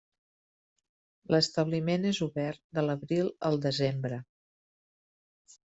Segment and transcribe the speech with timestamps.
[1.35, 4.23] L'establiment és obert de l'abril al desembre.